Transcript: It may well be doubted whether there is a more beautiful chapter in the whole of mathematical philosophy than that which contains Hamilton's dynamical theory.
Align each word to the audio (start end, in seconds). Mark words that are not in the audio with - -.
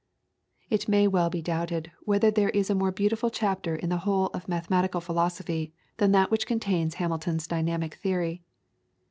It 0.71 0.87
may 0.87 1.07
well 1.07 1.29
be 1.29 1.43
doubted 1.43 1.91
whether 2.05 2.31
there 2.31 2.49
is 2.49 2.71
a 2.71 2.73
more 2.73 2.91
beautiful 2.91 3.29
chapter 3.29 3.75
in 3.75 3.89
the 3.89 3.97
whole 4.01 4.31
of 4.33 4.47
mathematical 4.47 4.99
philosophy 4.99 5.73
than 5.97 6.11
that 6.11 6.31
which 6.31 6.47
contains 6.47 6.95
Hamilton's 6.95 7.45
dynamical 7.45 7.99
theory. 8.01 8.41